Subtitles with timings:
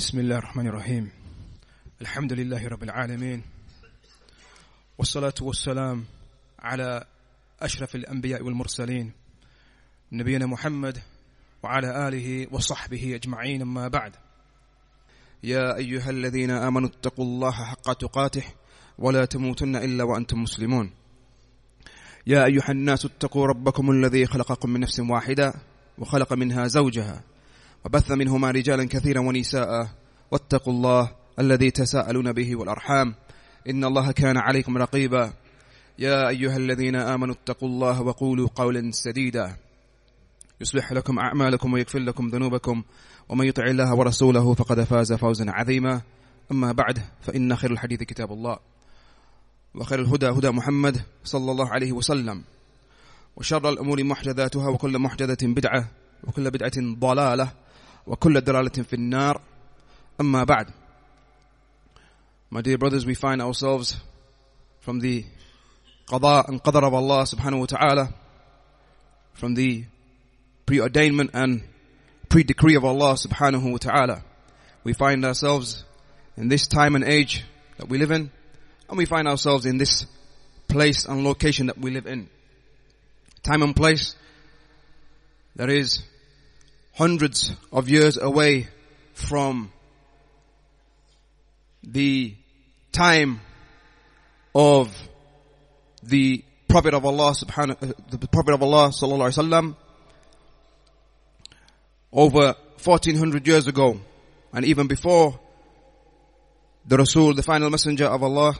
[0.00, 1.10] بسم الله الرحمن الرحيم.
[2.00, 3.42] الحمد لله رب العالمين.
[4.98, 6.04] والصلاة والسلام
[6.58, 7.04] على
[7.60, 9.12] أشرف الأنبياء والمرسلين.
[10.12, 10.98] نبينا محمد
[11.62, 14.12] وعلى آله وصحبه أجمعين أما بعد.
[15.42, 18.44] يا أيها الذين آمنوا اتقوا الله حق تقاته
[18.98, 20.90] ولا تموتن إلا وأنتم مسلمون.
[22.26, 25.54] يا أيها الناس اتقوا ربكم الذي خلقكم من نفس واحدة
[25.98, 27.24] وخلق منها زوجها.
[27.84, 29.88] وبث منهما رجالا كثيرا ونساء
[30.30, 33.14] واتقوا الله الذي تساءلون به والأرحام.
[33.68, 35.32] إن الله كان عليكم رقيبا.
[35.98, 39.56] يا أيها الذين آمنوا اتقوا الله وقولوا قولا سديدا.
[40.60, 42.82] يصلح لكم أعمالكم ويغفر لكم ذنوبكم.
[43.28, 46.00] ومن يطع الله ورسوله فقد فاز فوزا عظيما.
[46.52, 48.58] أما بعد فإن خير الحديث كتاب الله.
[49.74, 52.42] وخير الهدى هدى محمد صلى الله عليه وسلم.
[53.36, 55.88] وشر الأمور محدثاتها وكل محدثة بدعة
[56.24, 57.59] وكل بدعة ضلالة.
[58.07, 59.41] وكل دلالة في النار
[60.21, 60.73] أما بعد
[62.51, 63.97] My dear brothers, we find ourselves
[64.79, 65.25] from the
[66.07, 68.13] qada and qadar of Allah subhanahu wa ta'ala,
[69.33, 69.83] from the
[70.65, 71.63] preordainment and
[72.29, 74.23] pre-decree of Allah subhanahu wa ta'ala.
[74.83, 75.83] We find ourselves
[76.37, 77.43] in this time and age
[77.77, 78.31] that we live in,
[78.89, 80.05] and we find ourselves in this
[80.67, 82.29] place and location that we live in.
[83.43, 84.15] Time and place
[85.55, 86.03] that is
[87.00, 88.68] hundreds of years away
[89.14, 89.72] from
[91.82, 92.34] the
[92.92, 93.40] time
[94.54, 94.94] of
[96.02, 99.76] the Prophet of Allah subhanahu, the Prophet of Allah sallallahu alaihi wasallam
[102.12, 103.98] over 1400 years ago.
[104.52, 105.40] And even before
[106.86, 108.52] the Rasul, the final messenger of Allah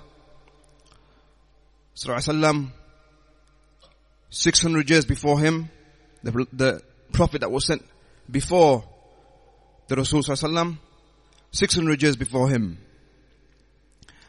[1.94, 2.72] sallallahu alaihi wasallam
[4.30, 5.69] 600 years before him
[6.22, 6.80] the, the
[7.12, 7.82] prophet that was sent
[8.30, 8.84] before
[9.88, 10.78] the Rasul sallallahu alaihi wasallam
[11.52, 12.78] 600 years before him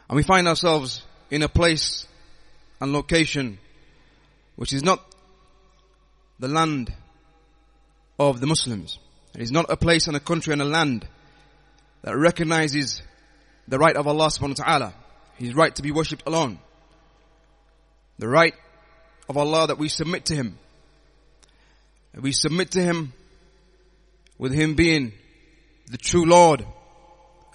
[0.08, 2.06] and we find ourselves in a place
[2.80, 3.58] and location
[4.56, 5.02] which is not
[6.38, 6.92] the land
[8.18, 8.98] of the Muslims.
[9.34, 11.06] It is not a place and a country and a land
[12.02, 13.02] that recognizes
[13.68, 14.94] the right of Allah subhanahu wa ta'ala.
[15.36, 16.58] His right to be worshipped alone.
[18.18, 18.54] The right
[19.28, 20.58] of Allah that we submit to Him.
[22.14, 23.12] We submit to Him
[24.38, 25.12] with Him being
[25.88, 26.64] the true Lord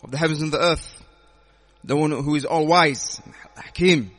[0.04, 0.98] of the heavens and the earth
[1.88, 3.22] the one who is all wise,
[3.56, 4.12] Hakim,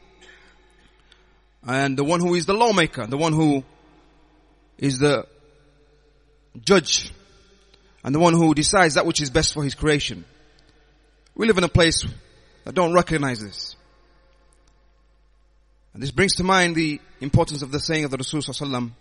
[1.67, 3.63] and the one who is the lawmaker, the one who
[4.79, 5.27] is the
[6.65, 7.13] judge,
[8.03, 10.25] and the one who decides that which is best for his creation.
[11.35, 12.07] We live in a place
[12.65, 13.77] that don't recognize this.
[15.93, 18.93] And this brings to mind the importance of the saying of the Rasul sallallahu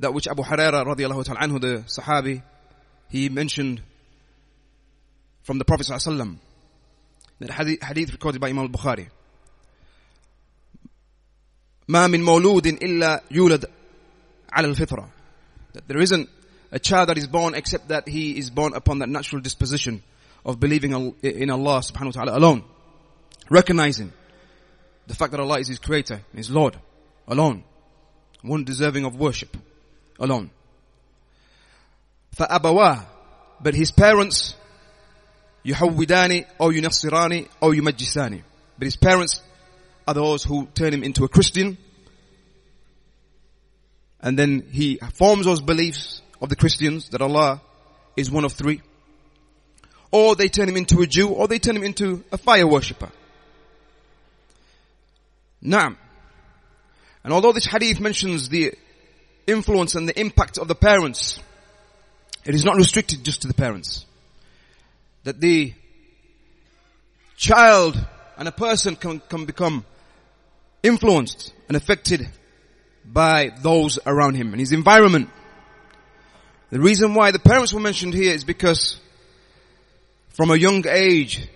[0.00, 2.42] that which Abu Huraira radiallahu ta'ala anhu, the Sahabi,
[3.08, 3.82] he mentioned
[5.42, 6.36] from the Prophet ﷺ.
[7.40, 9.08] That hadith, hadith recorded by Imam al-Bukhari.
[11.88, 13.64] ما من مولود إلا يولد
[14.52, 15.08] على الفطرة.
[15.72, 16.28] That there isn't
[16.70, 20.02] a child that is born except that he is born upon that natural disposition
[20.44, 22.64] of believing in Allah subhanahu wa ta'ala alone.
[23.50, 24.12] Recognizing
[25.06, 26.76] the fact that Allah is his creator, his Lord,
[27.26, 27.64] alone.
[28.42, 29.56] One deserving of worship,
[30.18, 30.50] alone.
[32.36, 33.06] فأبواه,
[33.62, 34.54] but his parents
[35.64, 38.42] يحودان أو ينصران أو يمجسان.
[38.78, 39.42] But his parents
[40.08, 41.76] are those who turn him into a Christian.
[44.20, 47.60] And then he forms those beliefs of the Christians that Allah
[48.16, 48.82] is one of three.
[50.10, 53.10] Or they turn him into a Jew, or they turn him into a fire worshipper.
[55.62, 55.96] Naam.
[57.22, 58.74] And although this hadith mentions the
[59.47, 61.39] influence and the impact of the parents,
[62.45, 64.05] it is not restricted just to the parents
[65.25, 65.73] that the
[67.35, 67.99] child
[68.37, 69.83] and a person can, can become
[70.83, 72.29] influenced and affected
[73.03, 75.29] by those around him and his environment.
[76.69, 78.99] The reason why the parents were mentioned here is because
[80.29, 81.47] from a young age,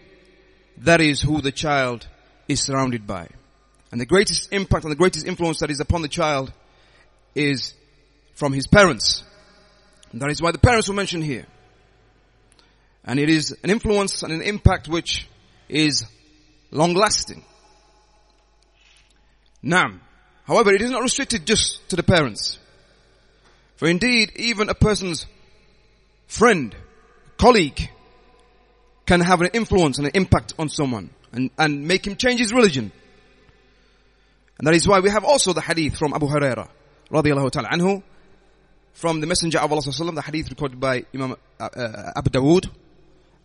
[0.78, 2.08] that is who the child
[2.48, 3.28] is surrounded by.
[3.92, 6.52] And the greatest impact and the greatest influence that is upon the child
[7.36, 7.74] is
[8.40, 9.22] from his parents.
[10.12, 11.46] And that is why the parents were mentioned here.
[13.04, 15.28] And it is an influence and an impact which
[15.68, 16.06] is
[16.72, 17.44] long lasting.
[19.62, 19.92] Now,
[20.48, 22.58] however, it is not restricted just to the parents.
[23.76, 25.26] For indeed, even a person's
[26.28, 26.74] friend,
[27.38, 27.90] colleague,
[29.06, 32.54] can have an influence and an impact on someone and, and make him change his
[32.54, 32.92] religion.
[34.58, 36.70] And that is why we have also the hadith from Abu Huraira,
[37.12, 38.04] radiallahu ta'ala anhu,
[38.99, 42.71] from the Messenger of Allah sallallahu the hadith recorded by Imam uh, uh, Abu Dawood,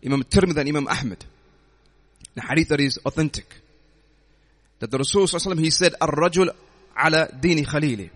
[0.04, 1.24] Imam Tirmidhi and Imam Ahmad.
[2.34, 3.54] The hadith that is authentic.
[4.78, 6.50] That the Rasul sallallahu he said, "Ar-rajul
[6.96, 8.10] ala dini khalili."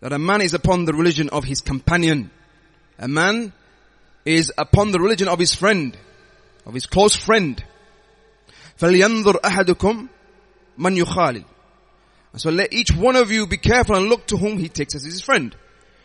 [0.00, 2.30] That a man is upon the religion of his companion.
[2.98, 3.52] A man
[4.24, 5.96] is upon the religion of his friend,
[6.64, 7.62] of his close friend.
[8.78, 10.08] فَلْيَنظُرْ أَحَدُكُمْ
[10.78, 11.44] مَنْ يُخَالِلُ
[12.36, 15.04] so let each one of you be careful and look to whom he takes as
[15.04, 15.56] his friend.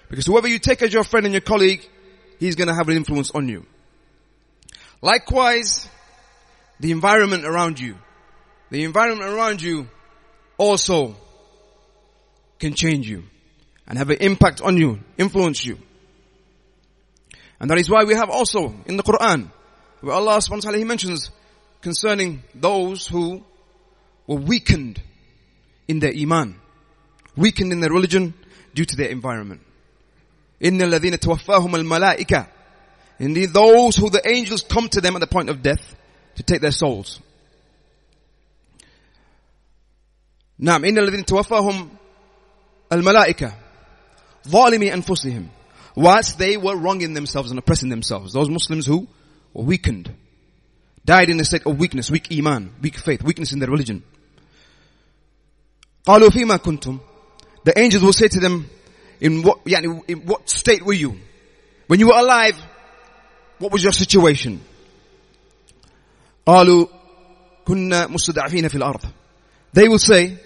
[0.09, 1.87] Because whoever you take as your friend and your colleague,
[2.39, 3.67] he's going to have an influence on you.
[5.03, 5.89] Likewise,
[6.81, 7.97] the environment around you.
[8.71, 9.89] The environment around you
[10.59, 11.17] also
[12.59, 13.25] can change you
[13.87, 15.79] and have an impact on you, influence you.
[17.61, 19.51] And that is why we have also in the Quran,
[20.01, 21.31] where Allah subhanahu wa ta'ala, mentions
[21.81, 23.45] concerning those who
[24.27, 25.01] were weakened
[25.89, 26.59] in their iman,
[27.37, 28.35] weakened in their religion
[28.75, 29.63] due to their environment.
[30.62, 32.48] إِنَّ الَّذِينَ تَوَفَّاهُمَ الْمَلَائِكَةِ
[33.20, 35.96] Indeed, those who the angels come to them at the point of death
[36.36, 37.20] to take their souls.
[40.62, 41.90] نعم إن الذين توفاهم
[42.92, 43.54] الملائكة
[44.48, 45.48] ظالمي أنفسهم
[45.96, 48.34] whilst they were wronging themselves and oppressing themselves.
[48.34, 49.08] Those Muslims who
[49.54, 50.14] were weakened,
[51.04, 54.04] died in a state of weakness, weak iman, weak faith, weakness in their religion.
[56.06, 57.00] قالوا فيما كنتم
[57.66, 58.70] The angels will say to them,
[59.20, 61.18] in what, يعني, in what state were you?
[61.88, 62.56] When you were alive,
[63.60, 64.60] what was your situation?
[66.46, 66.88] قالوا
[67.66, 69.02] كنا مستضعفين في الأرض
[69.74, 70.38] They will say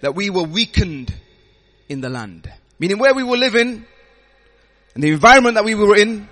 [0.00, 1.12] that we were weakened
[1.88, 2.50] in the land.
[2.78, 3.84] Meaning where we were living,
[4.94, 6.28] and the environment that we were in,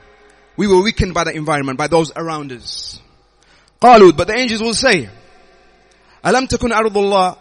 [0.57, 3.01] we were weakened by the environment, by those around us.
[3.81, 5.09] قالوا, but the angels will say,
[6.25, 7.37] ألم تكن أرض الله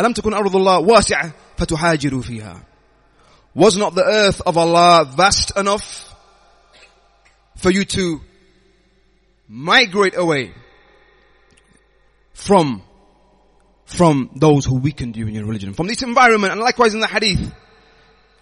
[0.00, 2.65] ألم تكن أرض الله واسعة فتهاجروا فيها
[3.57, 6.13] Was not the earth of Allah vast enough
[7.55, 8.21] for you to
[9.47, 10.53] migrate away
[12.35, 12.83] from
[13.85, 17.07] from those who weakened you in your religion, from this environment, and likewise in the
[17.07, 17.51] hadith.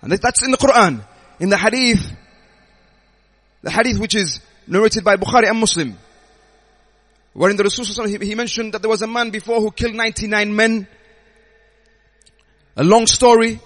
[0.01, 1.07] And that's in the Quran.
[1.39, 2.11] In the hadith,
[3.61, 5.97] the hadith which is narrated by Bukhari and Muslim,
[7.31, 10.53] wherein the Rasul he, he mentioned that there was a man before who killed 99
[10.53, 10.87] men.
[12.75, 13.61] A long story.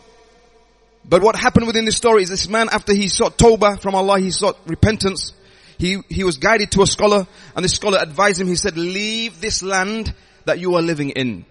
[1.05, 4.19] But what happened within this story is this man, after he sought tawbah from Allah,
[4.19, 5.33] he sought repentance.
[5.77, 7.25] He, he was guided to a scholar,
[7.55, 10.13] and the scholar advised him, he said, leave this land
[10.45, 11.45] that you are living in.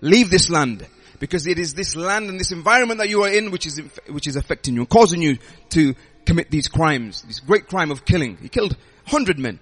[0.00, 0.86] Leave this land.
[1.18, 4.26] Because it is this land and this environment that you are in which is, which
[4.26, 5.38] is affecting you, and causing you
[5.70, 5.94] to
[6.24, 8.36] commit these crimes, this great crime of killing.
[8.38, 9.60] He killed 100 men.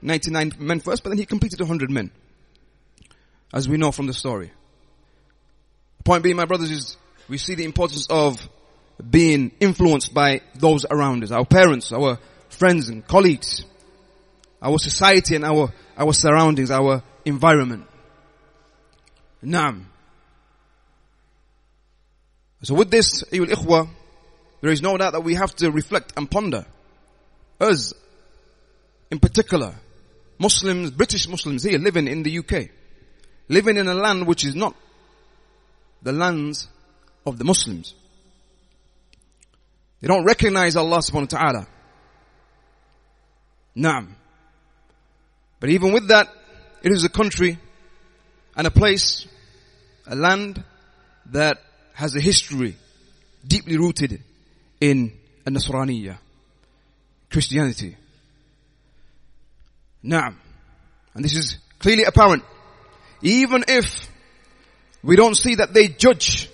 [0.00, 2.10] 99 men first, but then he completed 100 men.
[3.52, 4.52] As we know from the story.
[6.04, 6.96] Point being, my brothers, is
[7.28, 8.48] we see the importance of
[8.98, 12.18] being influenced by those around us, our parents, our
[12.48, 13.64] friends and colleagues,
[14.60, 17.86] our society and our, our surroundings, our environment.
[19.44, 19.84] Naam.
[22.62, 23.88] So with this, Ayyul Ikhwa,
[24.60, 26.66] there is no doubt that we have to reflect and ponder.
[27.60, 27.92] Us,
[29.10, 29.74] in particular,
[30.38, 32.70] Muslims, British Muslims here living in the UK,
[33.48, 34.74] living in a land which is not
[36.02, 36.68] the lands
[37.26, 37.94] of the Muslims.
[40.00, 41.66] They don't recognize Allah subhanahu wa ta'ala.
[43.76, 44.08] Naam.
[45.60, 46.28] But even with that,
[46.82, 47.58] it is a country
[48.56, 49.26] and a place,
[50.06, 50.62] a land
[51.26, 51.58] that
[51.94, 52.76] has a history
[53.46, 54.22] deeply rooted
[54.80, 55.12] in
[55.46, 56.18] a Nasraniyya,
[57.30, 57.96] Christianity.
[60.04, 60.36] Naam.
[61.14, 62.44] And this is clearly apparent.
[63.22, 64.08] Even if
[65.02, 66.48] we don't see that they judge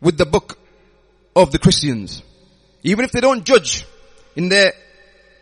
[0.00, 0.58] with the book
[1.36, 2.22] of the Christians.
[2.82, 3.86] Even if they don't judge
[4.36, 4.72] in their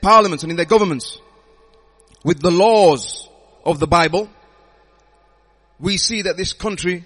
[0.01, 1.19] parliaments and in their governments
[2.25, 3.29] with the laws
[3.65, 4.29] of the Bible,
[5.79, 7.05] we see that this country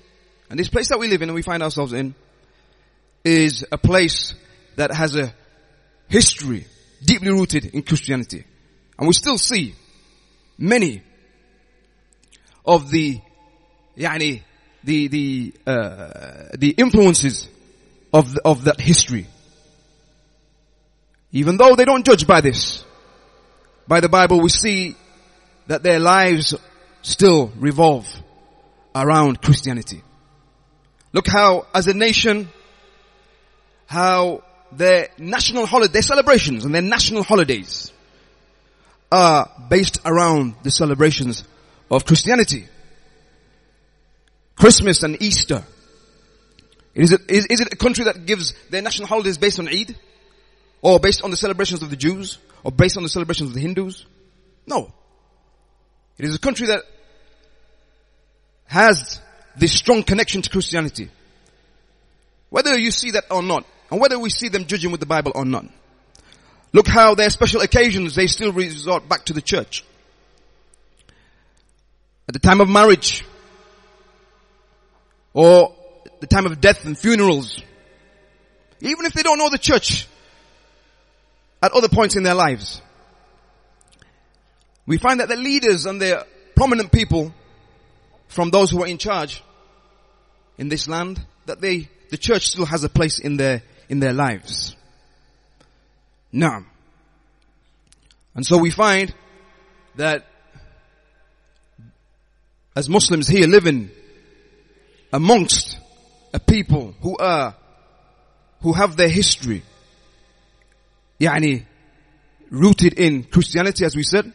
[0.50, 2.14] and this place that we live in and we find ourselves in
[3.24, 4.34] is a place
[4.76, 5.34] that has a
[6.08, 6.66] history
[7.04, 8.44] deeply rooted in Christianity.
[8.98, 9.74] And we still see
[10.58, 11.02] many
[12.64, 13.20] of the,
[13.96, 14.42] yani,
[14.84, 17.48] the, the, uh, the influences
[18.12, 19.26] of, the, of that history.
[21.32, 22.84] Even though they don't judge by this,
[23.86, 24.96] by the Bible we see
[25.66, 26.54] that their lives
[27.02, 28.08] still revolve
[28.94, 30.02] around Christianity.
[31.12, 32.48] Look how, as a nation,
[33.86, 37.92] how their national holiday, their celebrations and their national holidays
[39.10, 41.44] are based around the celebrations
[41.90, 42.66] of Christianity.
[44.56, 45.64] Christmas and Easter
[46.96, 49.94] Is it, is, is it a country that gives their national holidays based on Eid?
[50.80, 52.38] Or based on the celebrations of the Jews?
[52.64, 54.06] Or based on the celebrations of the Hindus?
[54.66, 54.90] No.
[56.16, 56.82] It is a country that
[58.64, 59.20] has
[59.56, 61.10] this strong connection to Christianity.
[62.48, 65.32] Whether you see that or not, and whether we see them judging with the Bible
[65.34, 65.66] or not.
[66.72, 69.84] Look how their special occasions, they still resort back to the church.
[72.26, 73.24] At the time of marriage,
[75.34, 75.75] or
[76.28, 77.62] the time of death and funerals,
[78.80, 80.08] even if they don't know the church
[81.62, 82.82] at other points in their lives,
[84.86, 87.32] we find that the leaders and the prominent people
[88.28, 89.42] from those who are in charge
[90.58, 94.12] in this land, that they, the church still has a place in their, in their
[94.12, 94.74] lives.
[96.32, 96.64] Now,
[98.34, 99.14] and so we find
[99.94, 100.26] that
[102.74, 103.90] as Muslims here living
[105.12, 105.78] amongst
[106.36, 107.56] a people who are,
[108.60, 109.62] who have their history,
[111.18, 111.64] yani,
[112.50, 114.30] rooted in Christianity as we said,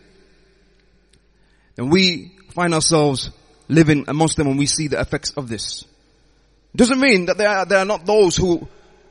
[1.75, 3.29] then we find ourselves
[3.67, 5.85] living amongst them and we see the effects of this.
[6.75, 8.67] Doesn't mean that there are, there are not those who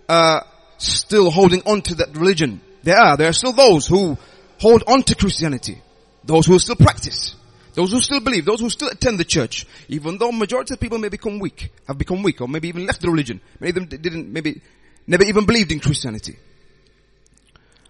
[0.09, 0.45] are
[0.79, 2.61] still holding on to that religion.
[2.83, 3.17] There are.
[3.17, 4.19] There are still those who
[4.59, 5.81] hold on to Christianity.
[6.25, 7.37] Those who still practice.
[7.81, 8.45] Those who still believe.
[8.45, 9.65] Those who still attend the church.
[9.89, 13.01] Even though majority of people may become weak, have become weak, or maybe even left
[13.01, 13.41] the religion.
[13.59, 14.61] Many of them didn't, maybe,
[15.07, 16.37] never even believed in Christianity.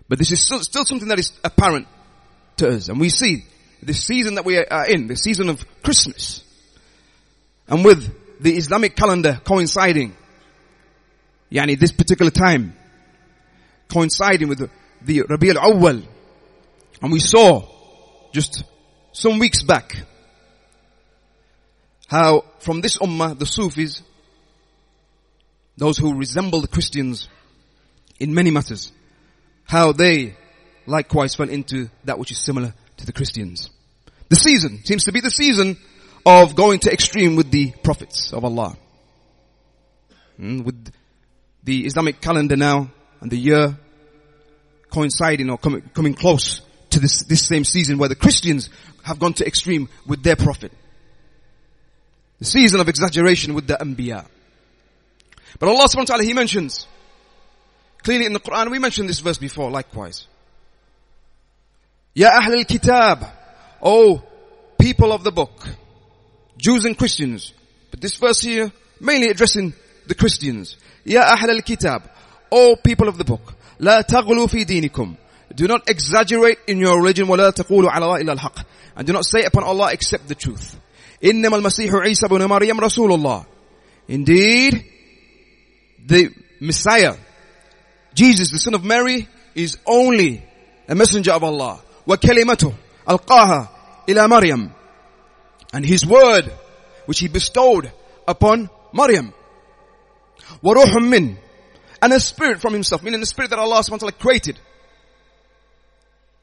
[0.09, 1.89] But this is still, still something that is apparent
[2.59, 2.89] to us.
[2.89, 3.45] And we see
[3.83, 6.45] this season that we are in, the season of Christmas.
[7.67, 10.17] And with the Islamic calendar coinciding,
[11.51, 12.77] yani this particular time,
[13.89, 14.71] coinciding with the,
[15.03, 16.05] the Rabi al-Awwal.
[17.03, 17.67] And we saw
[18.33, 18.63] just
[19.13, 19.97] some weeks back
[22.11, 24.03] how from this ummah, the Sufis,
[25.77, 27.29] those who resemble the Christians
[28.19, 28.91] in many matters,
[29.65, 30.37] how they
[30.87, 33.71] likewise fell into that which is similar to the Christians.
[34.29, 35.77] The season seems to be the season
[36.27, 38.77] of going to extreme with the prophets of Allah.
[40.39, 40.93] Mm, with
[41.63, 42.91] the Islamic calendar now
[43.21, 43.79] and the year
[44.91, 46.63] coinciding or coming close
[47.00, 48.70] to this, this same season where the Christians
[49.04, 50.72] have gone to extreme with their prophet.
[52.40, 54.26] The season of exaggeration with the Anbiya.
[55.60, 56.88] But Allah subhanahu wa ta'ala, He mentions,
[58.04, 60.28] clearly in the Quran, we mentioned this verse before likewise.
[62.14, 63.26] Ya Ahl al-Kitab,
[63.82, 64.24] O
[64.80, 65.68] people of the book,
[66.58, 67.54] Jews and Christians.
[67.92, 69.74] But this verse here, mainly addressing
[70.08, 70.78] the Christians.
[71.04, 72.10] Ya Ahl al-Kitab,
[72.52, 75.16] O people of the book, لا تغلوا في دينكم.
[75.54, 78.66] Do not exaggerate in your religion ولا تقولوا على الله إلا الحق.
[78.96, 80.76] And do not say upon Allah except the truth.
[81.24, 83.46] إنما المسيح عيسى بن مريم رسول الله.
[84.08, 84.86] Indeed,
[86.06, 86.30] the
[86.60, 87.16] Messiah,
[88.14, 90.44] Jesus, the son of Mary, is only
[90.88, 91.82] a messenger of Allah.
[92.08, 92.74] وكلمته
[93.08, 93.70] ألقاها
[94.08, 94.72] إلى مريم.
[95.74, 96.52] And his word,
[97.06, 97.92] which he bestowed
[98.28, 99.34] upon Maryam.
[100.64, 101.38] وروح من
[102.02, 104.60] and a spirit from himself, meaning the spirit that Allah subhanahu wa ta'ala created.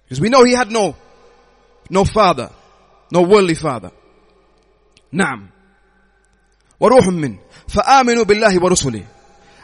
[0.06, 0.96] Because we know he had no,
[1.90, 2.50] no father,
[3.10, 3.90] no worldly father.
[5.12, 5.48] نعم.
[6.80, 7.38] وروح من
[7.68, 9.06] فآمنوا بالله ورسله.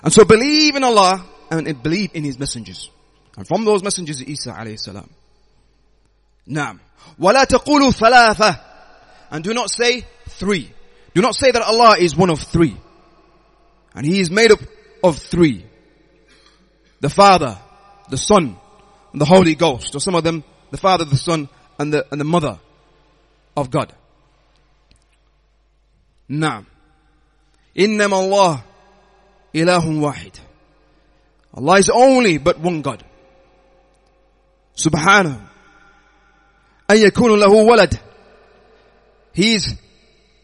[0.02, 2.90] And so believe in Allah and believe in his messengers.
[3.36, 5.08] And from those messengers Isa alayhi salam.
[6.48, 6.78] نعم.
[7.18, 8.60] ولا تقولوا ثلاثة.
[9.30, 10.70] And do not say three.
[11.14, 12.76] Do not say that Allah is one of three.
[13.94, 14.60] And he is made up
[15.02, 15.64] of three
[17.00, 17.58] the Father,
[18.10, 18.56] the Son, and
[19.14, 19.94] the Holy Ghost.
[19.94, 21.48] Or some of them, the Father, the Son,
[21.78, 22.58] and the, and the Mother
[23.56, 23.92] of God.
[26.30, 26.64] نعم
[27.78, 28.62] إنما الله
[29.54, 30.38] إله واحد
[31.56, 33.02] Allah is only but one God
[34.76, 35.40] سبحانه
[36.90, 37.98] أن يكون له ولد
[39.32, 39.74] He is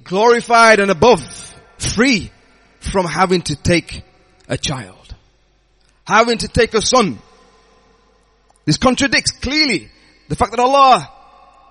[0.05, 1.21] glorified and above,
[1.79, 2.31] free
[2.81, 4.03] from having to take
[4.49, 5.05] a child
[6.07, 7.19] having to take a son.
[8.70, 9.90] this contradicts clearly
[10.28, 11.12] the fact that Allah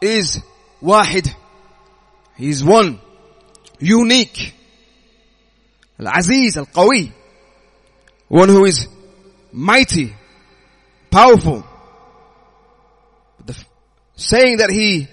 [0.00, 0.42] is
[0.82, 1.32] wahid.
[2.36, 2.98] He is one,
[3.78, 4.52] unique.
[6.00, 7.12] Al-Aziz, Al-Qawi.
[8.26, 8.88] One who is
[9.52, 10.12] mighty,
[11.08, 11.64] powerful.
[13.46, 13.56] The,
[14.16, 15.06] saying that he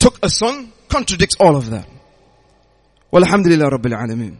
[0.00, 1.86] took a son contradicts all of that.
[3.12, 4.36] Walhamdulillah Rabbil Alameen.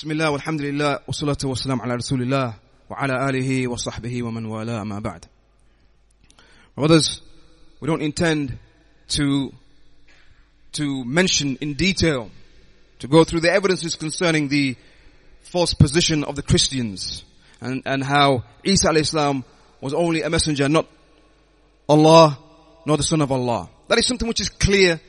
[0.00, 2.54] بسم الله والحمد لله والصلاة والسلام على رسول الله
[2.90, 5.24] وعلى آله وصحبه ومن والاه ما بعد.
[6.76, 7.20] Brothers,
[7.80, 8.58] we don't intend
[9.08, 9.52] to,
[10.72, 12.30] to mention in detail,
[12.98, 14.76] to go through the evidences concerning the
[15.42, 17.24] false position of the Christians
[17.60, 19.44] and, and how Isa al-Islam
[19.80, 20.86] was only a messenger, not
[21.88, 22.38] Allah,
[22.84, 23.68] nor the son of Allah.
[23.88, 25.00] That is something which is clear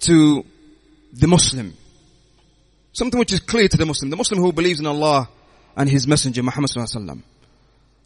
[0.00, 0.44] to
[1.12, 1.74] the Muslim.
[2.95, 4.09] Something which is clear to the Muslim.
[4.09, 5.27] The Muslim who believes in Allah
[5.75, 7.23] and His Messenger Muhammad sallallahu alaihi wasallam.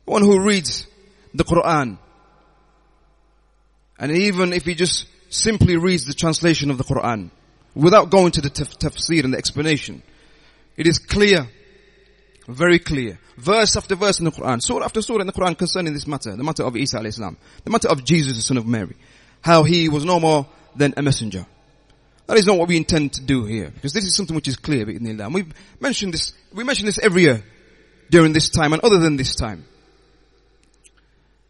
[0.05, 0.88] One who reads
[1.31, 2.00] the Quran.
[4.00, 7.29] And even if he just simply reads the translation of the Quran,
[7.75, 10.01] without going to the taf- tafsir and the explanation,
[10.75, 11.48] it is clear,
[12.48, 15.93] very clear, verse after verse in the Quran, surah after surah in the Quran concerning
[15.93, 18.96] this matter, the matter of Isa alayhi the matter of Jesus, the son of Mary,
[19.41, 21.46] how he was no more than a messenger.
[22.29, 24.55] That is not what we intend to do here, because this is something which is
[24.55, 27.43] clear, and we've mentioned this, we mention this every year
[28.12, 29.65] during this time and other than this time.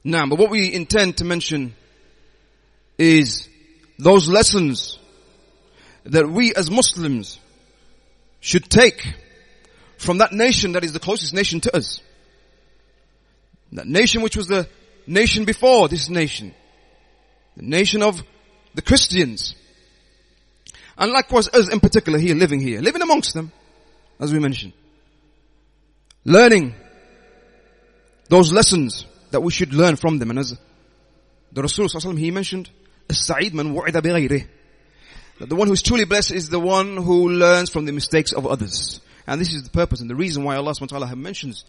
[0.05, 1.75] Now, but what we intend to mention
[2.97, 3.49] is
[3.97, 4.97] those lessons
[6.05, 7.41] that we as Muslims
[8.39, 9.05] should take
[9.97, 11.99] from that nation that is the closest nation to us.
[13.73, 14.65] That nation which was the
[15.05, 16.53] nation before this nation.
[17.57, 18.23] The nation of
[18.75, 19.55] the Christians.
[20.98, 23.52] And likewise us in particular here, living here, living amongst them,
[24.20, 24.72] as we mentioned.
[26.24, 26.74] Learning
[28.28, 30.30] those lessons that we should learn from them.
[30.30, 30.56] And as
[31.52, 32.70] the Rasul he mentioned,
[33.08, 34.46] السعيد من وعد بغيره
[35.40, 38.46] the one who is truly blessed is the one who learns from the mistakes of
[38.46, 39.00] others.
[39.26, 41.64] And this is the purpose and the reason why Allah subhanahu wa ta'ala mentions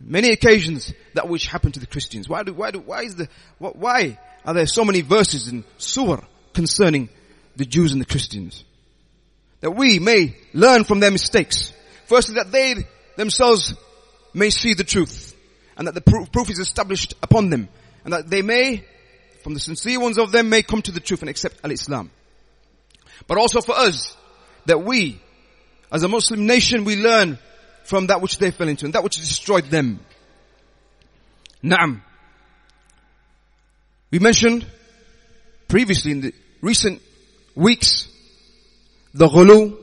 [0.00, 2.28] many occasions that which happened to the Christians.
[2.28, 6.24] Why do, why do, why is the, why are there so many verses in surah
[6.54, 7.08] concerning
[7.55, 8.63] the Jews and the Christians?
[9.61, 11.71] That we may learn from their mistakes.
[12.05, 12.75] Firstly, that they
[13.15, 13.73] themselves
[14.33, 15.35] may see the truth
[15.77, 17.69] and that the proof, proof is established upon them
[18.03, 18.83] and that they may,
[19.41, 22.11] from the sincere ones of them, may come to the truth and accept al-Islam.
[23.27, 24.15] But also for us,
[24.65, 25.21] that we,
[25.91, 27.37] as a Muslim nation, we learn
[27.83, 29.99] from that which they fell into and that which destroyed them.
[31.63, 32.01] Naam.
[34.11, 34.65] We mentioned
[35.67, 37.01] previously in the recent
[37.55, 38.07] weeks
[39.13, 39.77] the ghulu,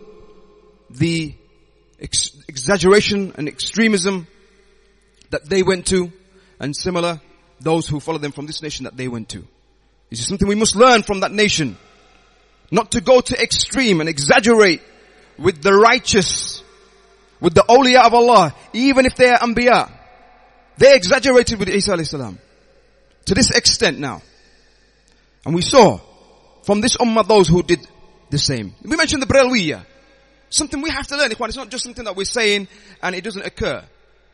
[0.90, 1.34] the
[2.00, 4.26] ex- exaggeration and extremism
[5.30, 6.12] that they went to
[6.58, 7.20] and similar
[7.60, 9.46] those who follow them from this nation that they went to.
[10.08, 11.76] This is something we must learn from that nation.
[12.70, 14.82] Not to go to extreme and exaggerate
[15.38, 16.62] with the righteous,
[17.40, 19.90] with the awliya of Allah, even if they are anbiya.
[20.78, 22.38] They exaggerated with Isa alayhi salam.
[23.26, 24.22] To this extent now.
[25.44, 26.00] And we saw
[26.70, 27.84] from this ummah those who did
[28.30, 28.72] the same.
[28.84, 29.84] We mentioned the Brelwiya.
[30.50, 32.68] Something we have to learn, It's not just something that we're saying
[33.02, 33.82] and it doesn't occur.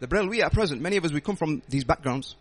[0.00, 2.36] The Brelwiya at present, many of us, we come from these backgrounds.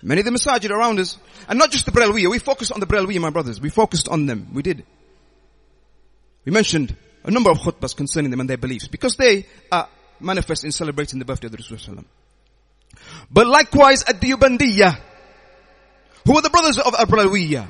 [0.00, 2.86] Many of the masajid around us, and not just the Brelwiya, we focused on the
[2.86, 3.60] Brelwiya, my brothers.
[3.60, 4.48] We focused on them.
[4.54, 4.82] We did.
[6.46, 9.90] We mentioned a number of khutbahs concerning them and their beliefs, because they are
[10.20, 12.06] manifest in celebrating the birthday of the Rasulullah.
[13.30, 14.98] But likewise at the Ubandiyah,
[16.24, 17.68] who are the brothers of Abralawiyah.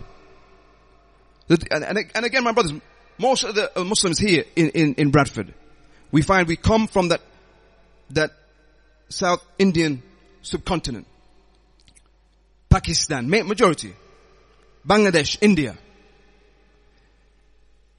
[1.70, 2.72] And, again, my brothers,
[3.18, 5.52] most of the uh, Muslims here in, in, in Bradford,
[6.10, 7.20] we find we come from that,
[8.10, 8.30] that
[9.08, 10.02] South Indian
[10.42, 11.06] subcontinent.
[12.68, 13.94] Pakistan, majority.
[14.86, 15.76] Bangladesh, India.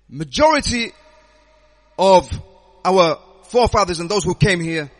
[0.09, 0.91] Majority
[1.97, 2.29] of
[2.83, 4.91] our forefathers and those who came here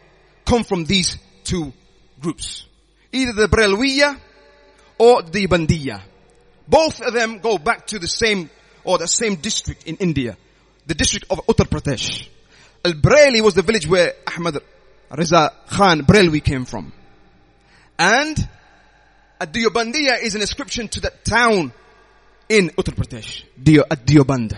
[0.46, 1.74] come from these two
[2.20, 2.66] groups.
[3.12, 4.20] Either the Brelwiya
[4.98, 6.02] or the Bandiya.
[6.68, 8.50] Both of them go back to the same
[8.84, 10.38] or the same district in India.
[10.88, 12.28] The district of Uttar Pradesh.
[12.86, 14.58] Al-Breli was the village where Ahmad
[15.12, 16.92] Reza Khan Brelwi came from.
[17.98, 18.38] And
[19.40, 21.72] Ad-Diyobandiyya is an inscription to that town
[22.50, 23.44] in Uttar Pradesh.
[23.92, 24.58] Ad-Diyoband.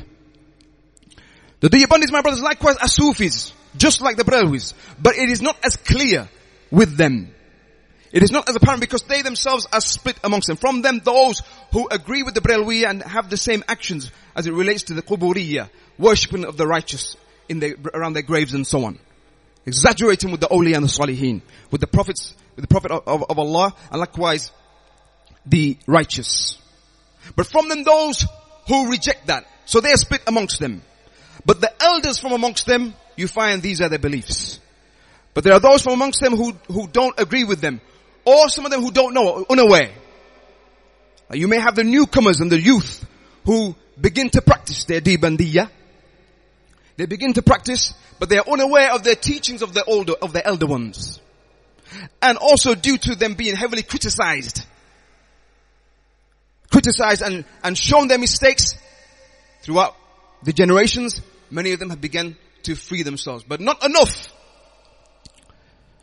[1.60, 4.74] The Diyobandis, my brothers, likewise are Sufis, just like the Brelwis.
[5.02, 6.28] But it is not as clear
[6.72, 7.35] with them.
[8.15, 10.56] It is not as apparent because they themselves are split amongst them.
[10.56, 11.41] From them, those
[11.73, 15.01] who agree with the Brelwiya and have the same actions as it relates to the
[15.01, 17.17] Quburiyya, worshipping of the righteous
[17.49, 18.99] in their, around their graves and so on.
[19.65, 23.23] Exaggerating with the Awliya and the Salihin, with the prophets, with the Prophet of, of,
[23.32, 24.49] of Allah, and likewise
[25.45, 26.58] the righteous.
[27.36, 28.25] But from them those
[28.69, 29.45] who reject that.
[29.65, 30.84] So they are split amongst them.
[31.45, 34.62] But the elders from amongst them, you find these are their beliefs.
[35.34, 37.82] But there are those from amongst them who, who don't agree with them.
[38.26, 39.92] Or some of them who don't know, unaware.
[41.32, 43.06] You may have the newcomers and the youth
[43.46, 45.70] who begin to practice their dibandiya.
[46.98, 50.34] They begin to practice, but they are unaware of their teachings of the older, of
[50.34, 51.20] the elder ones.
[52.22, 54.66] and also due to them being heavily criticized.
[56.72, 58.76] Criticized and, and shown their mistakes
[59.62, 59.96] throughout
[60.44, 64.32] the generations, many of them have begun to free themselves, but not enough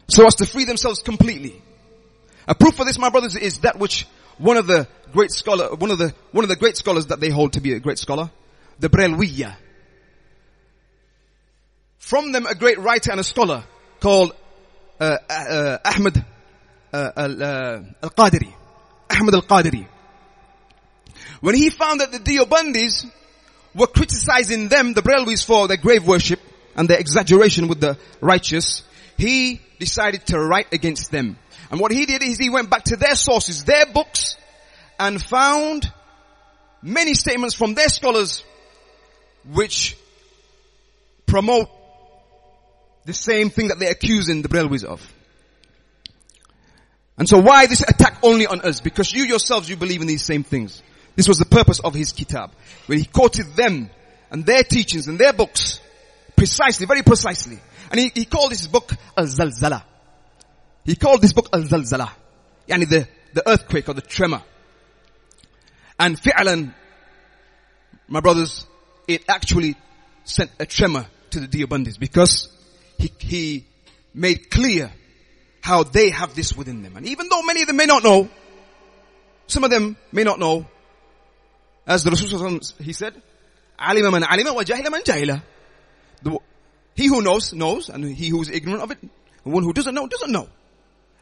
[0.09, 1.61] so as to free themselves completely.
[2.49, 4.07] A proof for this, my brothers, is that which
[4.39, 7.31] one of the great scholar, one of the, one of the great scholars that they
[7.31, 8.31] hold to be a great scholar,
[8.79, 9.55] the Brelwiya.
[11.99, 13.65] From them, a great writer and a scholar
[14.01, 14.35] called
[15.01, 16.25] uh, uh, Ahmed
[16.93, 18.53] uh, uh al-Qadiri.
[19.11, 19.87] Ahmed al-Qadiri.
[21.41, 23.11] When he found that the Deobandis
[23.75, 26.41] were criticizing them, the Brelwis, for their grave worship
[26.77, 28.83] and their exaggeration with the righteous,
[29.17, 31.39] he decided to write against them.
[31.73, 34.37] And what he did is he went back to their sources, their books,
[35.01, 35.91] and found
[36.83, 38.45] many statements from their scholars
[39.51, 39.97] which
[41.25, 41.71] promote
[43.07, 45.01] the same thing that they're accusing the Brelwis of.
[47.17, 48.81] And so why this attack only on us?
[48.81, 50.83] Because you yourselves, you believe in these same things.
[51.17, 52.53] This was the purpose of his kitab.
[52.87, 53.89] When he quoted them
[54.31, 55.81] and their teachings and their books
[56.37, 57.59] precisely, very precisely.
[57.91, 59.85] And he, he called this book Al-Zalzala.
[60.85, 62.11] He called this book Al-Zalzala.
[62.69, 64.43] Yani the, the earthquake or the tremor.
[65.99, 66.75] And fi'lan,
[68.09, 68.67] my brothers,
[69.07, 69.77] it actually
[70.25, 72.49] sent a tremor to the Deobandis because
[72.99, 73.67] he, he
[74.15, 74.93] made clear
[75.61, 76.97] how they have this within them.
[76.97, 78.29] And even though many of them may not know,
[79.47, 80.67] some of them may not know,
[81.87, 83.21] as the Rasul he said,
[83.79, 85.43] alima man alima wa jahila man jahila.
[86.95, 89.95] He who knows, knows, and he who is ignorant of it, the one who doesn't
[89.95, 90.49] know, doesn't know.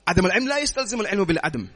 [0.09, 1.67] عدم العلم لا يستلزم العلم بالعدم.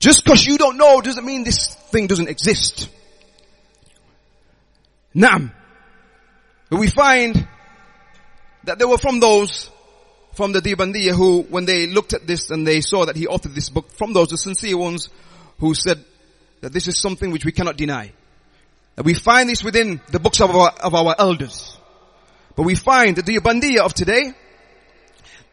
[0.00, 2.88] Just because you don't know doesn't mean this thing doesn't exist.
[5.14, 5.52] Naam.
[6.70, 7.48] But we find
[8.64, 9.70] that there were from those
[10.38, 13.56] from the Deobandiyya who, when they looked at this and they saw that he authored
[13.56, 15.08] this book, from those, the sincere ones
[15.58, 16.04] who said
[16.60, 18.12] that this is something which we cannot deny.
[18.94, 21.76] That we find this within the books of our, of our elders.
[22.54, 24.32] But we find the Deobandiyya of today,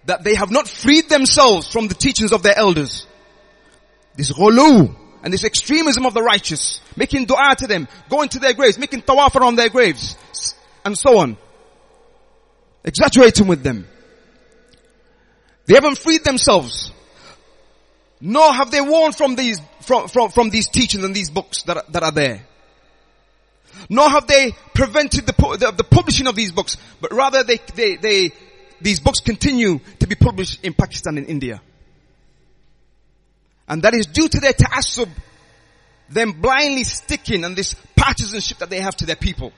[0.07, 3.07] that they have not freed themselves from the teachings of their elders.
[4.17, 8.55] This ghulu and this extremism of the righteous, making dua to them, going to their
[8.55, 10.17] graves, making tawaf around their graves,
[10.85, 11.37] and so on.
[12.85, 13.87] Exaggerating with them.
[15.67, 16.93] They haven't freed themselves.
[18.21, 21.77] Nor have they warned from these, from, from, from these teachings and these books that
[21.77, 22.47] are, that are there.
[23.89, 27.97] Nor have they prevented the, the, the publishing of these books, but rather they, they,
[27.97, 28.33] they,
[28.81, 31.61] these books continue to be published in Pakistan and India.
[33.69, 35.09] And that is due to their ta'assub,
[36.09, 39.53] them blindly sticking and this partisanship that they have to their people.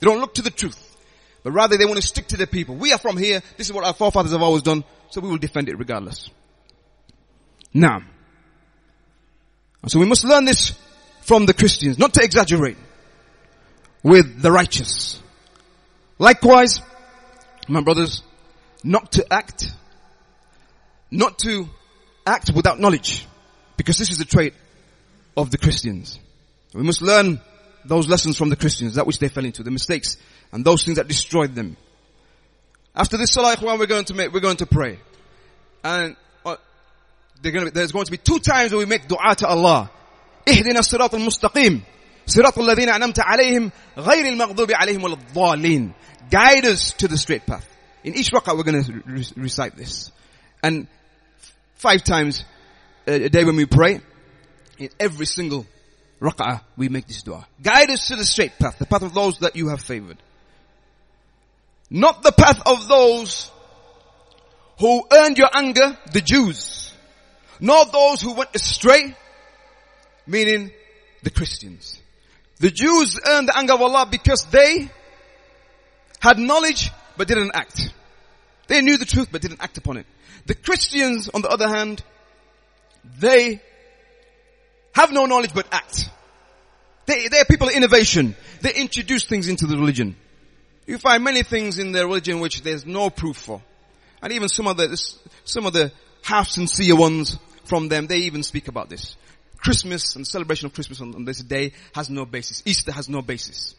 [0.00, 0.96] They don't look to the truth.
[1.44, 2.76] But rather they want to stick to their people.
[2.76, 3.40] We are from here.
[3.56, 4.84] This is what our forefathers have always done.
[5.10, 6.28] So we will defend it regardless.
[7.72, 8.02] Now.
[9.86, 10.72] So we must learn this
[11.22, 12.76] from the Christians, not to exaggerate
[14.02, 15.20] with the righteous.
[16.18, 16.80] Likewise,
[17.68, 18.22] my brothers,
[18.83, 19.71] not to act,
[21.11, 21.67] not to
[22.25, 23.25] act without knowledge,
[23.75, 24.53] because this is the trait
[25.35, 26.19] of the Christians.
[26.73, 27.39] We must learn
[27.85, 30.17] those lessons from the Christians, that which they fell into, the mistakes
[30.51, 31.77] and those things that destroyed them.
[32.95, 34.99] After this salah, we're going to make, we're going to pray.
[35.83, 36.55] And uh,
[37.43, 39.89] going to, there's going to be two times where we make dua to Allah.
[40.47, 41.81] اهدنا الصراط المستقيم
[42.27, 45.93] صراط الذين أنمت عليهم غير المغضوب عليهم ولا الضالين
[46.29, 47.65] Guide us to the straight path.
[48.04, 50.10] In each rak'ah we're going to re- recite this.
[50.62, 50.86] And
[51.74, 52.44] five times
[53.06, 54.00] a day when we pray,
[54.78, 55.66] in every single
[56.20, 57.46] rak'ah we make this dua.
[57.62, 60.18] Guide us to the straight path, the path of those that you have favored.
[61.90, 63.50] Not the path of those
[64.78, 66.94] who earned your anger, the Jews.
[67.60, 69.14] Not those who went astray,
[70.26, 70.72] meaning
[71.22, 72.00] the Christians.
[72.58, 74.90] The Jews earned the anger of Allah because they
[76.20, 76.90] had knowledge
[77.22, 77.88] but didn't act.
[78.66, 80.06] They knew the truth but didn't act upon it.
[80.46, 82.02] The Christians, on the other hand,
[83.20, 83.62] they
[84.92, 86.10] have no knowledge but act.
[87.06, 88.34] They, they're people of innovation.
[88.60, 90.16] They introduce things into the religion.
[90.84, 93.62] You find many things in their religion which there's no proof for.
[94.20, 95.00] And even some of the,
[95.44, 95.92] some of the
[96.24, 99.14] half sincere ones from them, they even speak about this.
[99.58, 102.64] Christmas and celebration of Christmas on, on this day has no basis.
[102.66, 103.76] Easter has no basis.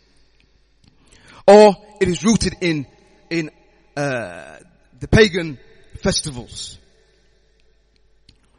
[1.46, 2.86] Or it is rooted in,
[3.33, 3.51] in,
[3.97, 4.57] uh,
[5.01, 5.59] the pagan
[6.01, 6.79] festivals.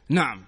[0.09, 0.45] Naam.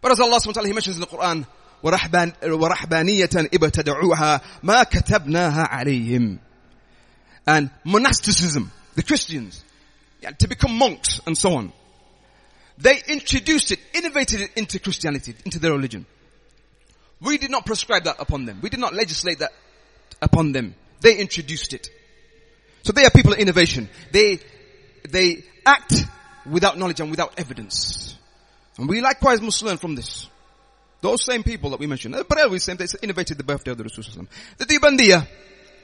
[0.00, 1.46] But as Allah subhanahu wa ta'ala, He mentions in the Quran,
[1.82, 6.38] ورحبانية ابتدعوها ما كتبناها عليهم
[7.48, 9.64] and monasticism, the Christians,
[10.20, 11.72] yeah, to become monks and so on.
[12.76, 16.04] They introduced it, innovated it into Christianity, into their religion.
[17.22, 18.60] We did not prescribe that upon them.
[18.60, 19.52] We did not legislate that
[20.20, 20.74] upon them.
[21.00, 21.88] They introduced it.
[22.83, 23.89] So they are people of innovation.
[24.11, 24.39] They,
[25.09, 26.05] they act
[26.45, 28.17] without knowledge and without evidence.
[28.77, 30.27] And we likewise must learn from this.
[31.01, 33.83] Those same people that we mentioned, but always same, they innovated the birthday of the
[33.83, 34.25] Rasul
[34.57, 35.27] The Deobandiyah,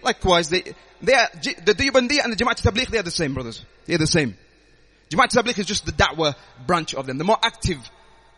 [0.01, 0.63] likewise, they,
[1.01, 3.65] they are, the Deobandiyah and the Jamaat Tabligh, they are the same, brothers.
[3.85, 4.37] They are the same.
[5.09, 6.35] Jamaat Tabligh is just the Da'wah
[6.65, 7.79] branch of them, the more active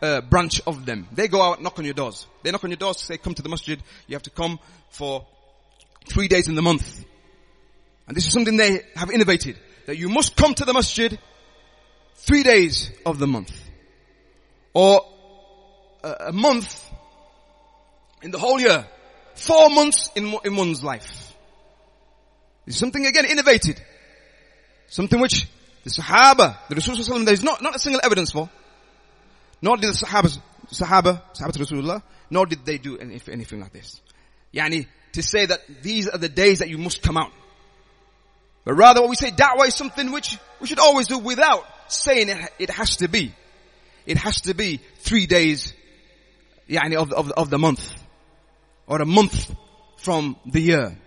[0.00, 1.06] uh, branch of them.
[1.12, 2.26] They go out, knock on your doors.
[2.42, 3.80] They knock on your doors, say, come to the masjid.
[4.08, 4.58] You have to come
[4.90, 5.24] for
[6.06, 7.04] three days in the month.
[8.06, 9.58] And this is something they have innovated.
[9.86, 11.18] That you must come to the masjid
[12.16, 13.52] three days of the month.
[14.74, 15.02] Or
[16.02, 16.90] a month
[18.22, 18.86] in the whole year.
[19.34, 21.34] Four months in, in one's life.
[22.66, 23.80] It's something again innovated.
[24.88, 25.48] Something which
[25.84, 28.48] the Sahaba, the Rasul there is not, not a single evidence for.
[29.60, 30.38] Nor did the Sahaba,
[30.68, 34.00] Sahaba, Sahaba Rasulullah, nor did they do anything like this.
[34.54, 37.32] Yani, to say that these are the days that you must come out.
[38.64, 42.28] But rather what we say, da'wah is something which we should always do without saying
[42.28, 43.34] it, it has to be.
[44.06, 45.72] It has to be three days,
[46.68, 47.94] yani of, of, of the month.
[48.86, 49.54] Or a month
[49.98, 50.98] from the year.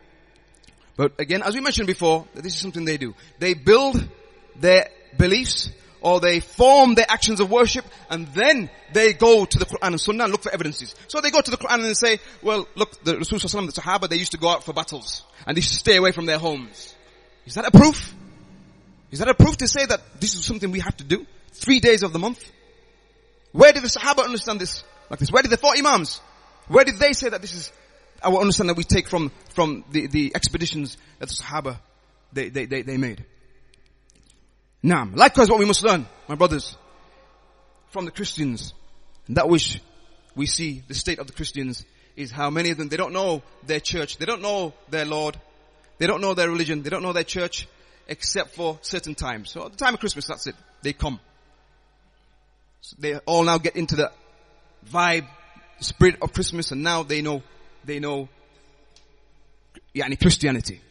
[0.98, 3.16] But again, as we mentioned before, this is something they do.
[3.40, 4.08] They build
[4.56, 5.70] their beliefs
[6.02, 10.00] or they form their actions of worship and then they go to the Quran and
[10.00, 10.96] Sunnah and look for evidences.
[11.08, 14.08] So they go to the Quran and they say, well, look, the Rasul the Sahaba,
[14.08, 16.38] they used to go out for battles and they used to stay away from their
[16.38, 16.95] homes.
[17.46, 18.14] Is that a proof?
[19.12, 21.26] Is that a proof to say that this is something we have to do?
[21.54, 22.44] Three days of the month?
[23.52, 25.32] Where did the Sahaba understand this like this?
[25.32, 26.20] Where did the four Imams?
[26.68, 27.72] Where did they say that this is
[28.24, 31.78] our understanding that we take from, from the, the expeditions that the Sahaba
[32.34, 33.24] they, they, they, they made?
[34.82, 36.76] Now, likewise what we must learn, my brothers,
[37.90, 38.74] from the Christians,
[39.30, 39.80] that which
[40.36, 43.42] we see the state of the Christians is how many of them, they don't know
[43.66, 45.38] their church, they don't know their Lord,
[45.98, 47.68] they don't know their religion, they don't know their church,
[48.08, 49.52] except for certain times.
[49.52, 50.56] So at the time of Christmas, that's it.
[50.82, 51.20] They come.
[52.82, 54.12] So they all now get into the
[54.92, 55.28] vibe,
[55.80, 57.42] spirit of Christmas, and now they know,
[57.84, 58.30] they know,
[59.94, 60.82] Yeah, yani Christianity.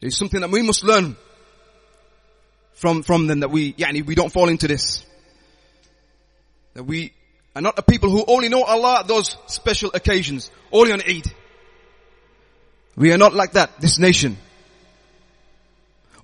[0.00, 1.16] There's something that we must learn
[2.74, 5.04] from, from them that we, yani, we don't fall into this.
[6.74, 7.12] That we
[7.54, 11.26] are not a people who only know Allah at those special occasions, only on Eid.
[12.96, 14.36] We are not like that, this nation.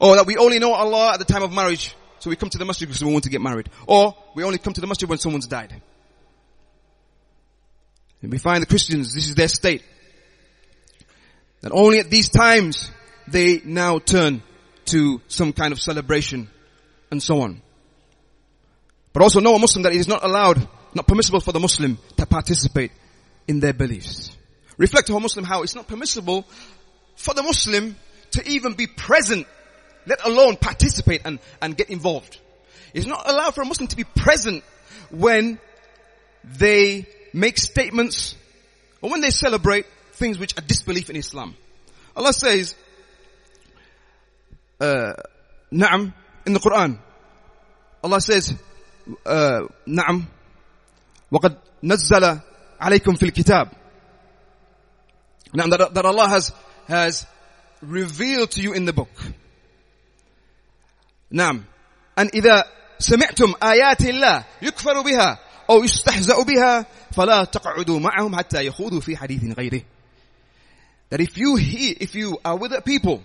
[0.00, 2.59] Or that we only know Allah at the time of marriage, so we come to
[2.59, 3.70] the masjid because we want to get married.
[3.87, 5.81] Or we only come to the masjid when someone's died.
[8.22, 9.83] And we find the Christians, this is their state.
[11.61, 12.90] That only at these times
[13.29, 14.42] they now turn
[14.87, 16.50] to some kind of celebration
[17.11, 17.62] and so on.
[19.12, 21.98] But also know a Muslim that it is not allowed, not permissible for the Muslim
[22.16, 22.92] to participate
[23.48, 24.37] in their beliefs.
[24.77, 26.45] Reflect to a Muslim how it's not permissible
[27.15, 27.95] for the Muslim
[28.32, 29.45] to even be present,
[30.06, 32.39] let alone participate and, and get involved.
[32.93, 34.63] It's not allowed for a Muslim to be present
[35.12, 35.60] when
[36.43, 38.36] they make statements
[39.01, 41.56] or when they celebrate things which are disbelief in Islam.
[42.15, 42.75] Allah says,
[44.80, 45.13] uh,
[45.71, 46.13] na'am,
[46.45, 46.99] in the Quran.
[48.04, 48.56] Allah says,
[49.25, 50.27] uh, na'am,
[51.32, 52.41] وَقَدْ نَزَّلَ
[52.82, 53.75] عَلَيْكُمْ فِي الْكِتَابِ
[55.56, 56.54] Now that, that Allah has,
[56.88, 57.25] has
[57.82, 59.12] revealed to you in the book.
[61.32, 61.63] نعم.
[62.17, 62.63] أن إذا
[62.99, 69.58] سمعتم آيات الله يكفر بها أو يستهزأ بها فلا تقعدوا معهم حتى يخوضوا في حديث
[69.58, 69.84] غيره.
[71.10, 73.21] That if you hear, if you are with the people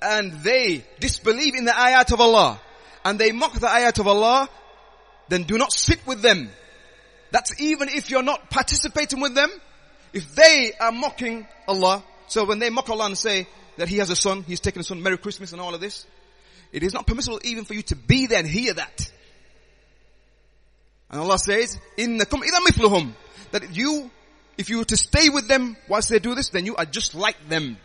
[0.00, 2.60] and they disbelieve in the ayat of Allah
[3.04, 4.48] and they mock the ayat of Allah,
[5.28, 6.50] then do not sit with them.
[7.30, 9.50] That's even if you're not participating with them.
[10.12, 14.10] If they are mocking Allah, so when they mock Allah and say that He has
[14.10, 16.06] a son, He's taken a son, Merry Christmas and all of this,
[16.72, 19.10] it is not permissible even for you to be there and hear that.
[21.10, 23.12] And Allah says, إِنَّكُمْ إِذَا مِثْلُهُمْ
[23.52, 24.10] That you,
[24.58, 27.14] if you were to stay with them whilst they do this, then you are just
[27.14, 27.78] like them.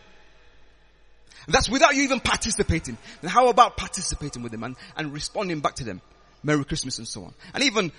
[1.46, 2.96] That's without you even participating.
[3.22, 6.00] And how about participating with them and, and responding back to them?
[6.42, 7.34] Merry Christmas and so on.
[7.54, 7.92] And even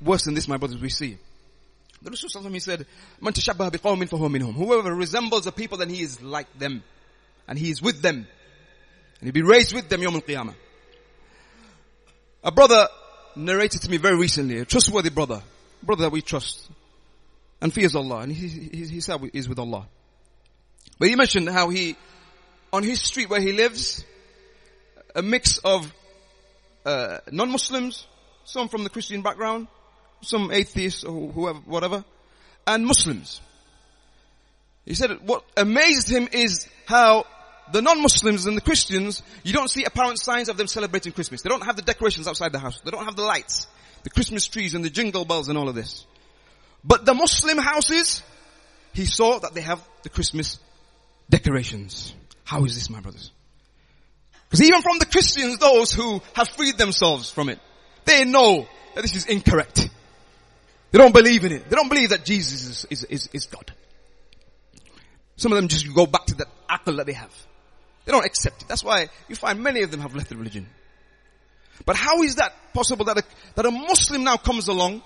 [0.00, 1.18] worse than this, my brothers, we see.
[2.01, 2.85] the Rasul he said,
[3.19, 4.53] Man tashabbaha biqawmin fahuwa minhum.
[4.53, 6.83] Whoever resembles a people, then he is like them.
[7.47, 8.27] And he is with them.
[9.19, 10.55] And he'll be raised with them yawm al-qiyamah.
[12.43, 12.87] A brother
[13.35, 15.41] narrated to me very recently, a trustworthy brother,
[15.83, 16.69] brother that we trust,
[17.61, 19.87] and fears Allah, and he, he, he said he's with Allah.
[20.97, 21.97] But he mentioned how he
[22.71, 24.05] on his street where he lives,
[25.15, 25.91] a mix of
[26.85, 28.05] uh, non-Muslims,
[28.45, 29.67] some from the Christian background,
[30.21, 32.03] some atheists or whoever, whatever,
[32.67, 33.41] and Muslims.
[34.85, 37.25] He said what amazed him is how
[37.71, 41.41] the non-Muslims and the Christians, you don't see apparent signs of them celebrating Christmas.
[41.41, 42.79] They don't have the decorations outside the house.
[42.81, 43.67] They don't have the lights,
[44.03, 46.05] the Christmas trees and the jingle bells and all of this.
[46.83, 48.23] But the Muslim houses,
[48.93, 50.59] he saw that they have the Christmas
[51.29, 52.13] decorations.
[52.43, 53.31] How is this, my brothers?
[54.49, 57.59] Because even from the Christians, those who have freed themselves from it,
[58.05, 59.87] they know that this is incorrect.
[60.91, 61.69] They don't believe in it.
[61.69, 63.71] They don't believe that Jesus is, is, is, is God.
[65.35, 67.33] Some of them just go back to that akal that they have.
[68.05, 68.67] They don't accept it.
[68.67, 70.67] That's why you find many of them have left the religion.
[71.85, 73.23] But how is that possible that a,
[73.55, 75.01] that a Muslim now comes along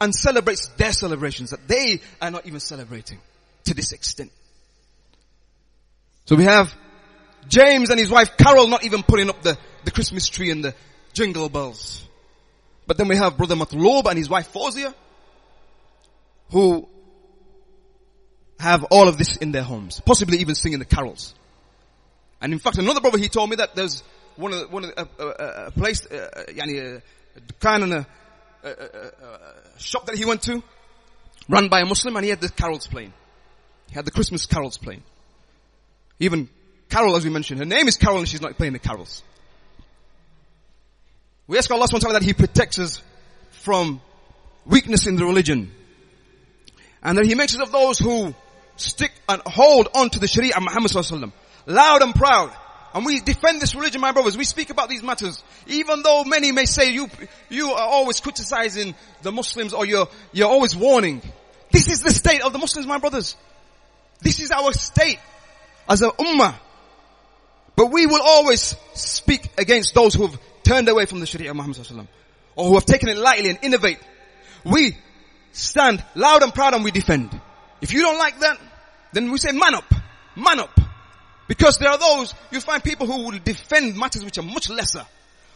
[0.00, 3.18] and celebrates their celebrations that they are not even celebrating
[3.64, 4.30] to this extent?
[6.26, 6.72] So we have
[7.48, 10.74] James and his wife Carol not even putting up the, the Christmas tree and the
[11.12, 12.06] jingle bells.
[12.86, 14.94] But then we have brother Matlob and his wife Fawzia
[16.50, 16.88] who
[18.58, 21.34] have all of this in their homes, possibly even singing the carols.
[22.40, 24.02] And in fact, another brother, he told me that there's
[24.36, 27.02] one of the, one of the, uh, a place, uh, uh yani a,
[27.66, 28.06] a and a,
[28.62, 30.62] a, a, shop that he went to,
[31.48, 33.12] run by a Muslim, and he had the carols playing.
[33.88, 35.02] He had the Christmas carols playing.
[36.20, 36.48] Even
[36.88, 39.22] Carol, as we mentioned, her name is Carol and she's not playing the carols.
[41.46, 43.02] We ask Allah subhanahu wa ta'ala that He protects us
[43.50, 44.00] from
[44.64, 45.70] weakness in the religion.
[47.02, 48.34] And that He makes us of those who
[48.76, 51.32] stick and hold on to the Sharia Muhammad sallallahu
[51.66, 52.52] loud and proud.
[52.94, 54.38] And we defend this religion, my brothers.
[54.38, 55.42] We speak about these matters.
[55.66, 57.08] Even though many may say you,
[57.48, 61.20] you are always criticizing the Muslims or you're, you're always warning.
[61.72, 63.36] This is the state of the Muslims, my brothers.
[64.20, 65.18] This is our state
[65.88, 66.54] as a ummah.
[67.74, 71.56] But we will always speak against those who have turned away from the Sharia of
[71.56, 72.08] Muhammad
[72.56, 73.98] or who have taken it lightly and innovate.
[74.64, 74.96] We
[75.52, 77.38] stand loud and proud and we defend.
[77.80, 78.58] If you don't like that,
[79.12, 79.92] then we say man up,
[80.36, 80.80] man up.
[81.46, 85.04] Because there are those, you find people who will defend matters which are much lesser,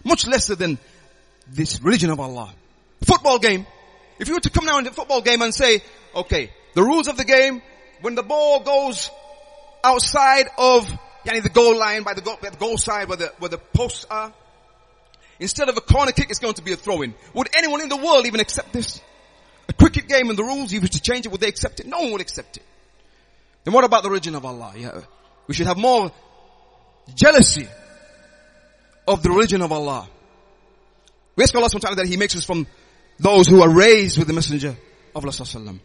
[0.05, 0.79] much lesser than
[1.47, 2.53] this religion of Allah.
[3.05, 3.67] Football game.
[4.19, 5.83] If you were to come now in the football game and say,
[6.15, 7.63] okay, the rules of the game,
[8.03, 9.11] when the ball goes
[9.83, 10.87] outside of
[11.25, 13.59] yani the goal line, by the goal, by the goal side where the, where the
[13.59, 14.33] posts are,
[15.41, 17.15] instead of a corner kick, it's going to be a throw-in.
[17.35, 19.01] Would anyone in the world even accept this?
[19.69, 21.87] A cricket game and the rules, if you to change it, would they accept it?
[21.87, 22.63] No one would accept it.
[23.65, 24.73] Then what about the religion of Allah?
[24.77, 25.01] Yeah.
[25.47, 26.11] We should have more
[27.15, 27.69] jealousy
[29.07, 30.09] of the religion of Allah.
[31.37, 32.67] We ask Allah subhanahu that He makes us from
[33.19, 34.77] those who are raised with the Messenger
[35.15, 35.81] of Allah sallallahu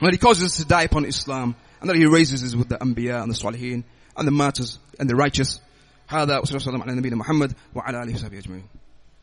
[0.00, 2.76] That He causes us to die upon Islam and that He raises us with the
[2.76, 3.84] Anbiya and the Salihin
[4.16, 5.60] and the martyrs and the righteous.
[6.09, 8.65] هذا وصلى الله على نبينا محمد وعلى آله وصحبه أجمعين